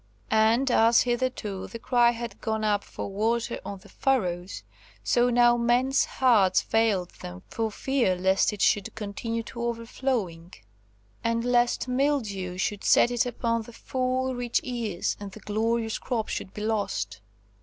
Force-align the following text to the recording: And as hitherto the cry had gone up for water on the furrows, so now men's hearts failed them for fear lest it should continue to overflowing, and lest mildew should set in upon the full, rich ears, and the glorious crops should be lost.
And 0.31 0.71
as 0.71 1.01
hitherto 1.01 1.67
the 1.67 1.77
cry 1.77 2.09
had 2.09 2.41
gone 2.41 2.63
up 2.63 2.83
for 2.83 3.07
water 3.07 3.59
on 3.63 3.77
the 3.77 3.89
furrows, 3.89 4.63
so 5.03 5.29
now 5.29 5.57
men's 5.57 6.05
hearts 6.05 6.59
failed 6.59 7.11
them 7.21 7.43
for 7.51 7.69
fear 7.69 8.15
lest 8.15 8.51
it 8.51 8.63
should 8.63 8.95
continue 8.95 9.43
to 9.43 9.61
overflowing, 9.61 10.55
and 11.23 11.45
lest 11.45 11.87
mildew 11.87 12.57
should 12.57 12.83
set 12.83 13.11
in 13.11 13.19
upon 13.31 13.61
the 13.61 13.73
full, 13.73 14.33
rich 14.33 14.59
ears, 14.63 15.15
and 15.19 15.33
the 15.33 15.39
glorious 15.39 15.99
crops 15.99 16.33
should 16.33 16.51
be 16.51 16.63
lost. 16.63 17.21